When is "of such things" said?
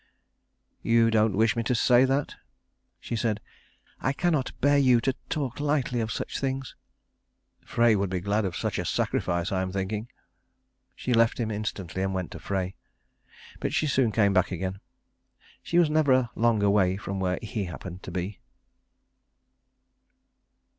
6.01-6.75